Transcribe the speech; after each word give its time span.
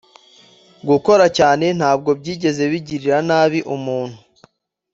gukora 0.89 1.25
cyane 1.37 1.65
ntabwo 1.79 2.09
byigeze 2.19 2.63
bigirira 2.71 3.17
nabi 3.29 3.59
umuntu 3.75 4.19